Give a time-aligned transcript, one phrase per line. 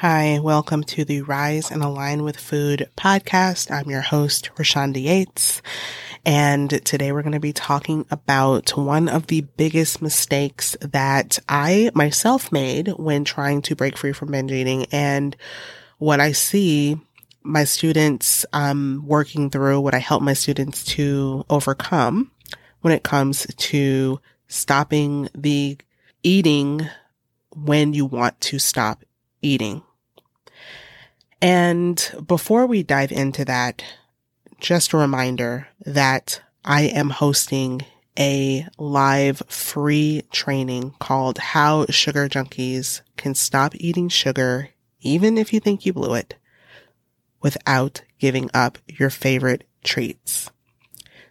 [0.00, 3.68] Hi, welcome to the Rise and Align with Food podcast.
[3.72, 5.60] I'm your host, Rashonda Yates.
[6.24, 11.90] And today we're going to be talking about one of the biggest mistakes that I
[11.96, 15.36] myself made when trying to break free from binge eating and
[15.98, 17.00] what I see
[17.42, 22.30] my students um, working through, what I help my students to overcome
[22.82, 25.76] when it comes to stopping the
[26.22, 26.86] eating
[27.50, 29.02] when you want to stop
[29.42, 29.82] eating.
[31.40, 33.82] And before we dive into that,
[34.60, 37.82] just a reminder that I am hosting
[38.18, 44.70] a live free training called How Sugar Junkies Can Stop Eating Sugar
[45.00, 46.34] Even If You Think You Blew It
[47.40, 50.50] Without Giving Up Your Favorite Treats.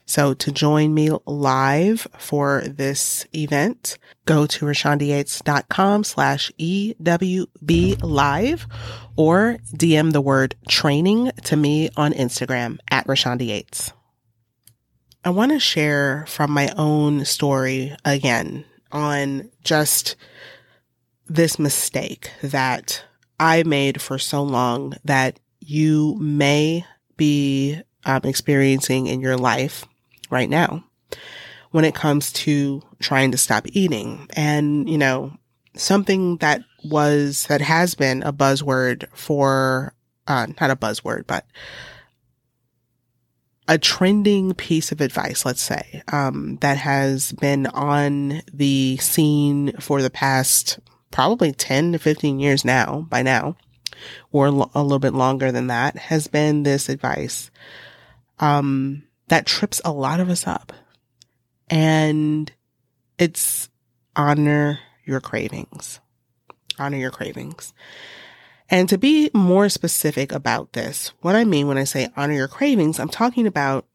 [0.08, 8.68] So to join me live for this event, go to RashondaYates.com slash EWB live
[9.18, 13.92] or DM the word training to me on Instagram at Rashonda Yates.
[15.26, 20.16] I want to share from my own story again on just
[21.28, 23.04] this mistake that
[23.42, 26.86] I made for so long that you may
[27.18, 29.84] be um, experiencing in your life
[30.30, 30.84] right now
[31.72, 34.28] when it comes to trying to stop eating.
[34.36, 35.34] And, you know,
[35.76, 39.94] something that was, that has been a buzzword for,
[40.28, 41.46] uh, not a buzzword, but
[43.68, 50.02] a trending piece of advice, let's say, um, that has been on the scene for
[50.02, 50.80] the past
[51.12, 53.58] probably 10 to 15 years now, by now,
[54.32, 57.52] or a little bit longer than that, has been this advice.
[58.40, 60.74] Um, that trips a lot of us up.
[61.70, 62.52] And
[63.18, 63.70] it's
[64.16, 66.00] honor your cravings.
[66.80, 67.74] Honor your cravings.
[68.70, 72.48] And to be more specific about this, what I mean when I say honor your
[72.48, 73.86] cravings, I'm talking about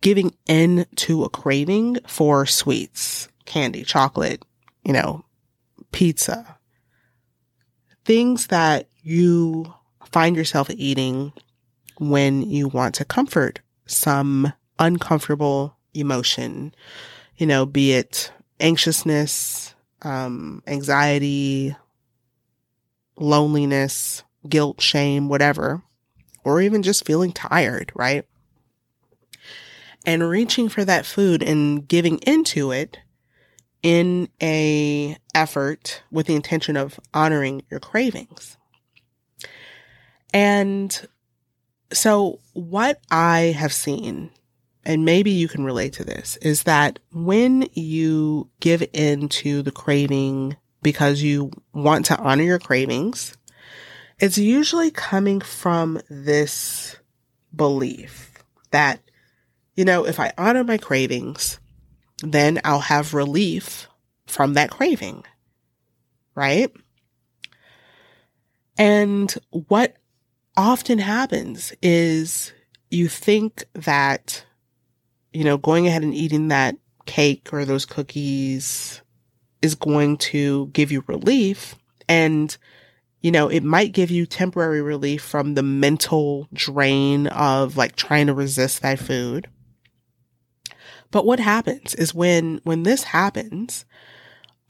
[0.00, 4.42] giving in to a craving for sweets, candy, chocolate,
[4.84, 5.24] you know,
[5.92, 6.58] pizza,
[8.04, 9.72] things that you
[10.12, 11.32] find yourself eating
[11.98, 16.74] when you want to comfort some uncomfortable emotion,
[17.36, 21.76] you know, be it anxiousness, um, anxiety,
[23.16, 25.82] loneliness, guilt, shame, whatever,
[26.44, 28.26] or even just feeling tired, right?
[30.06, 32.98] And reaching for that food and giving into it
[33.82, 38.56] in a effort with the intention of honoring your cravings.
[40.32, 41.06] And
[41.94, 44.30] so what I have seen,
[44.84, 49.72] and maybe you can relate to this, is that when you give in to the
[49.72, 53.36] craving because you want to honor your cravings,
[54.18, 56.96] it's usually coming from this
[57.54, 58.32] belief
[58.70, 59.00] that,
[59.74, 61.58] you know, if I honor my cravings,
[62.22, 63.88] then I'll have relief
[64.26, 65.24] from that craving.
[66.34, 66.70] Right?
[68.76, 69.96] And what
[70.56, 72.52] often happens is
[72.90, 74.44] you think that,
[75.32, 76.76] you know, going ahead and eating that
[77.06, 79.02] cake or those cookies
[79.62, 81.74] is going to give you relief.
[82.08, 82.56] And,
[83.20, 88.26] you know, it might give you temporary relief from the mental drain of like trying
[88.26, 89.48] to resist that food.
[91.10, 93.84] But what happens is when, when this happens,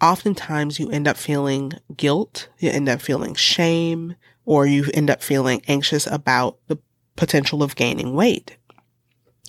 [0.00, 4.14] oftentimes you end up feeling guilt, you end up feeling shame,
[4.44, 6.78] or you end up feeling anxious about the
[7.16, 8.56] potential of gaining weight.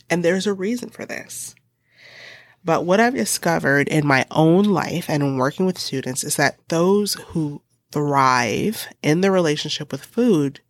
[0.10, 1.56] And there's a reason for this.
[2.64, 6.58] But what I've discovered in my own life and in working with students is that
[6.70, 7.62] those who
[7.92, 10.62] thrive in the relationship with food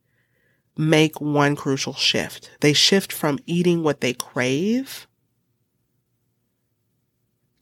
[0.77, 2.51] make one crucial shift.
[2.59, 5.07] They shift from eating what they crave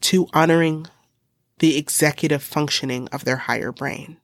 [0.02, 0.86] to honoring
[1.60, 4.18] the executive functioning of their higher brain.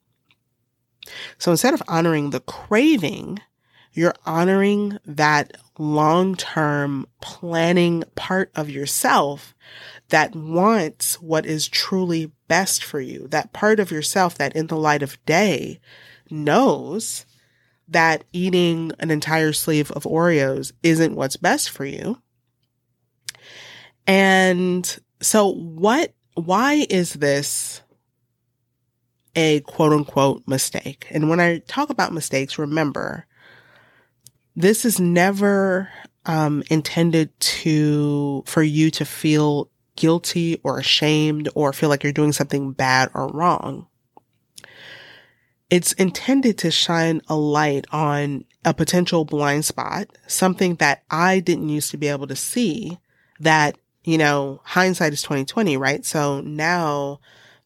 [1.38, 3.40] So instead of honoring the craving,
[3.92, 9.54] you're honoring that long term planning part of yourself
[10.10, 13.26] that wants what is truly best for you.
[13.28, 15.80] That part of yourself that in the light of day
[16.30, 17.26] knows
[17.88, 22.20] that eating an entire sleeve of Oreos isn't what's best for you.
[24.06, 27.82] And so what, why is this
[29.36, 31.06] a quote unquote mistake.
[31.10, 33.26] And when I talk about mistakes, remember,
[34.56, 35.88] this is never
[36.26, 42.32] um, intended to, for you to feel guilty or ashamed or feel like you're doing
[42.32, 43.86] something bad or wrong.
[45.70, 51.68] it's intended to shine a light on a potential blind spot, something that I didn't
[51.68, 52.98] used to be able to see
[53.38, 56.04] that, you know, hindsight is 2020, right?
[56.04, 57.20] So now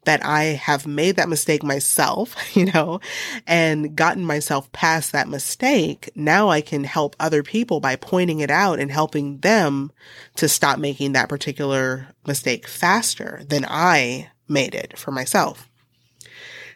[0.05, 3.01] that I have made that mistake myself, you know,
[3.47, 8.51] and gotten myself past that mistake, now I can help other people by pointing it
[8.51, 9.93] out and helping them
[10.37, 15.69] to stop making that particular mistake faster than I made it for myself.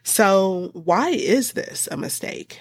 [0.02, 2.60] So why is this a mistake?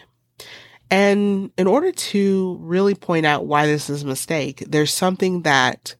[0.89, 5.95] And in order to really point out why this is a mistake, there's something that,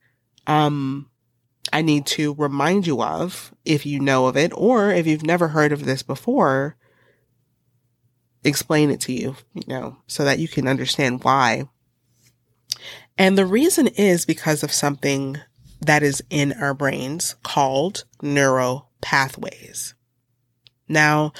[0.46, 1.10] um,
[1.72, 5.50] I need to remind you of if you know of it, or if you've never
[5.50, 6.76] heard of this before,
[8.44, 11.68] explain it to you, you know, so that you can understand why.
[13.18, 15.38] And the reason is because of something
[15.82, 19.94] that is in our brains called neural pathways.
[20.88, 21.34] Now,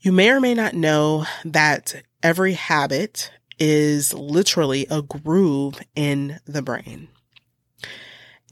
[0.00, 6.62] you may or may not know that every habit is literally a groove in the
[6.62, 7.08] brain.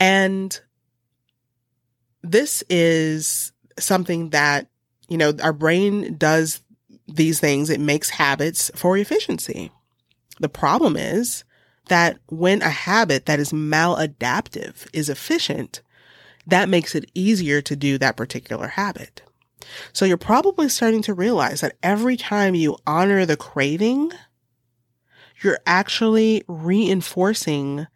[0.02, 0.60] And
[2.24, 4.66] this is something that,
[5.08, 6.60] you know, our brain does
[7.06, 7.70] these things.
[7.70, 9.70] It makes habits for efficiency.
[10.40, 11.44] The problem is
[11.86, 15.82] that when a habit that is maladaptive is efficient,
[16.48, 19.22] that makes it easier to do that particular habit.
[19.92, 24.10] So you're probably starting to realize that every time you honor the craving,
[25.42, 27.86] you're actually reinforcing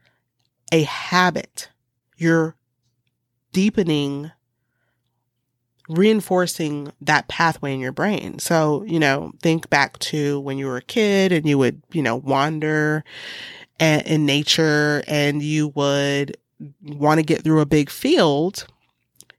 [0.70, 1.68] a habit
[2.16, 2.56] you're
[3.52, 4.30] deepening
[5.88, 8.38] reinforcing that pathway in your brain.
[8.38, 12.02] So, you know, think back to when you were a kid and you would, you
[12.02, 13.04] know, wander
[13.78, 16.36] in nature and you would
[16.82, 18.66] want to get through a big field,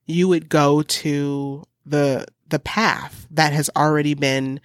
[0.06, 4.62] you would go to the the path that has already been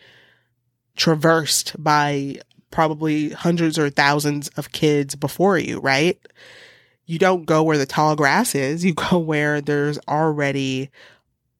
[0.94, 2.37] traversed by
[2.70, 6.20] probably hundreds or thousands of kids before you, right?
[7.06, 8.84] You don't go where the tall grass is.
[8.84, 10.90] You go where there's already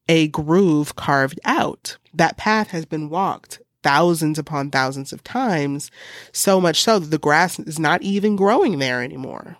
[0.09, 1.97] a groove carved out.
[2.15, 5.91] That path has been walked thousands upon thousands of times,
[6.33, 9.57] so much so that the grass is not even growing there anymore.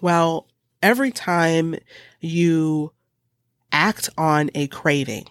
[0.00, 0.46] Well,
[0.82, 1.76] every time
[2.20, 2.92] you
[3.72, 5.26] act on a craving,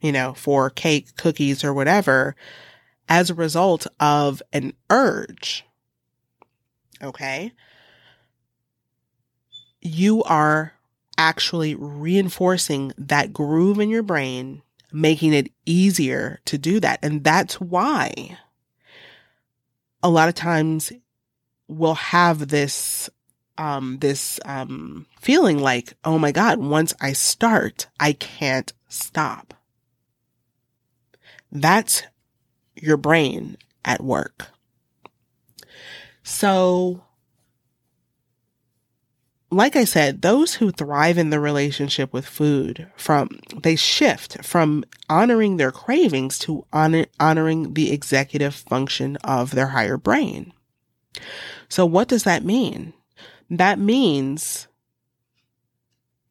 [0.00, 2.34] you know, for cake, cookies, or whatever,
[3.08, 5.64] as a result of an urge,
[7.02, 7.52] okay,
[9.82, 10.72] you are
[11.18, 14.62] actually reinforcing that groove in your brain,
[14.92, 16.98] making it easier to do that.
[17.02, 18.38] And that's why
[20.02, 20.92] a lot of times
[21.68, 23.10] we'll have this
[23.58, 29.54] um this um feeling like, "Oh my god, once I start, I can't stop."
[31.50, 32.04] That's
[32.74, 34.48] your brain at work.
[36.22, 37.02] So
[39.52, 43.28] like I said, those who thrive in the relationship with food from,
[43.62, 49.98] they shift from honoring their cravings to honor, honoring the executive function of their higher
[49.98, 50.52] brain.
[51.68, 52.94] So what does that mean?
[53.50, 54.68] That means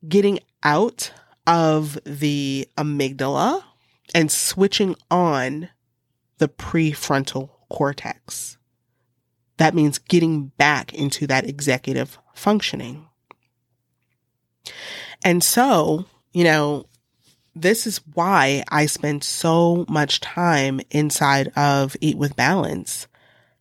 [0.08, 1.14] getting out
[1.46, 3.64] of the amygdala
[4.16, 5.70] and switching on
[6.40, 8.58] the prefrontal cortex.
[9.58, 13.08] That means getting back into that executive functioning.
[15.24, 16.86] And so, you know,
[17.56, 23.08] this is why I spend so much time inside of Eat with Balance,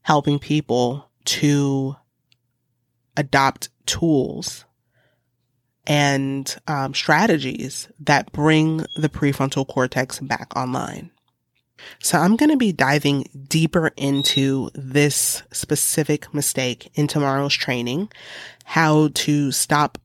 [0.03, 1.97] helping people to
[3.17, 4.65] adopt tools
[5.87, 11.11] and um, strategies that bring the prefrontal cortex back online.
[12.03, 18.11] So I'm going to be diving deeper into this specific mistake in tomorrow's training,
[18.65, 19.99] how to stop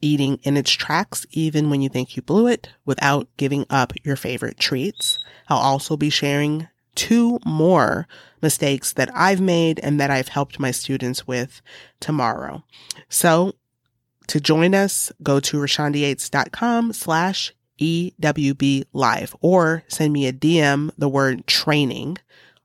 [0.00, 4.16] eating in its tracks even when you think you blew it without giving up your
[4.16, 5.18] favorite treats.
[5.48, 8.08] I'll also be sharing two more
[8.42, 11.60] mistakes that I've made and that I've helped my students with
[12.00, 12.64] tomorrow.
[13.08, 13.54] So
[14.28, 21.08] to join us, go to rashondayates.com slash EWB live or send me a DM, the
[21.08, 22.18] word training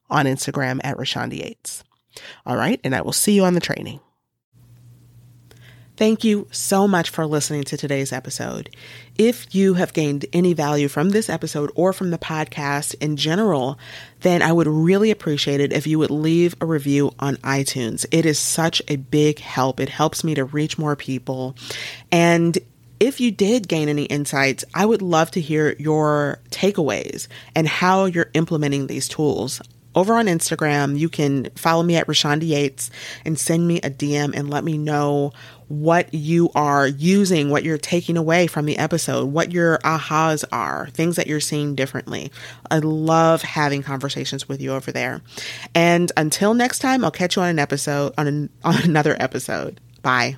[0.09, 1.83] on Instagram at Rashonda.
[2.45, 2.79] All right.
[2.83, 3.99] And I will see you on the training.
[5.95, 8.75] Thank you so much for listening to today's episode.
[9.15, 13.77] If you have gained any value from this episode or from the podcast in general,
[14.21, 18.07] then I would really appreciate it if you would leave a review on iTunes.
[18.09, 19.79] It is such a big help.
[19.79, 21.55] It helps me to reach more people.
[22.12, 22.57] And
[23.00, 28.05] if you did gain any insights, I would love to hear your takeaways and how
[28.05, 29.62] you're implementing these tools
[29.95, 30.97] over on Instagram.
[30.97, 32.89] You can follow me at Rashonda Yates
[33.25, 35.31] and send me a DM and let me know
[35.67, 40.88] what you are using, what you're taking away from the episode, what your ahas are,
[40.93, 42.31] things that you're seeing differently.
[42.69, 45.21] I love having conversations with you over there.
[45.73, 49.79] And until next time, I'll catch you on an episode on, an, on another episode.
[50.01, 50.38] Bye.